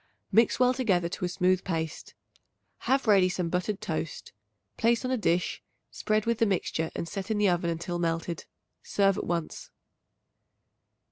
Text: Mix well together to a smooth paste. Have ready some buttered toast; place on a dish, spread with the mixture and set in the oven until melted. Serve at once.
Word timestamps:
Mix 0.31 0.59
well 0.59 0.73
together 0.73 1.07
to 1.09 1.25
a 1.25 1.29
smooth 1.29 1.63
paste. 1.63 2.15
Have 2.89 3.05
ready 3.05 3.29
some 3.29 3.49
buttered 3.49 3.79
toast; 3.81 4.33
place 4.75 5.05
on 5.05 5.11
a 5.11 5.15
dish, 5.17 5.61
spread 5.91 6.25
with 6.25 6.39
the 6.39 6.47
mixture 6.47 6.89
and 6.95 7.07
set 7.07 7.29
in 7.29 7.37
the 7.37 7.49
oven 7.49 7.69
until 7.69 7.99
melted. 7.99 8.45
Serve 8.81 9.19
at 9.19 9.25
once. 9.27 9.69